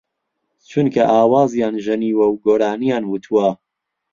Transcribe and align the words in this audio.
چونکە 0.69 1.01
ئاوازیان 1.13 1.75
ژەنیوە 1.85 2.25
و 2.29 2.39
گۆرانییان 2.45 3.03
وتووە 3.07 3.47